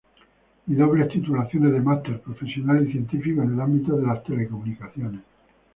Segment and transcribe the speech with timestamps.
[0.65, 5.21] Y dobles titulaciones de Máster profesional y científico en el ámbito de las Telecomunicaciones.